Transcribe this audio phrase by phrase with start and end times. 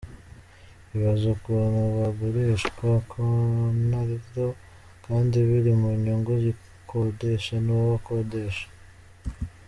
[0.89, 4.45] Bibaza ukuntu bagurishwa kontaro
[5.05, 8.67] kandi biri mu nyungu y’ukodesha n’uwo akodesha.